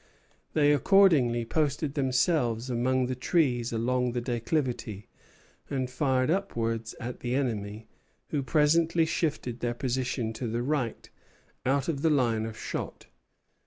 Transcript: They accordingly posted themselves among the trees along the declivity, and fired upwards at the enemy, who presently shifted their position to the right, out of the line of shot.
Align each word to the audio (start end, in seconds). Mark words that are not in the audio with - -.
They 0.53 0.73
accordingly 0.73 1.45
posted 1.45 1.93
themselves 1.93 2.71
among 2.71 3.05
the 3.05 3.13
trees 3.13 3.71
along 3.71 4.13
the 4.13 4.19
declivity, 4.21 5.07
and 5.69 5.91
fired 5.91 6.31
upwards 6.31 6.95
at 6.99 7.19
the 7.19 7.35
enemy, 7.35 7.87
who 8.29 8.41
presently 8.41 9.05
shifted 9.05 9.59
their 9.59 9.75
position 9.75 10.33
to 10.33 10.47
the 10.47 10.63
right, 10.63 11.07
out 11.67 11.87
of 11.87 12.01
the 12.01 12.09
line 12.09 12.47
of 12.47 12.57
shot. 12.57 13.05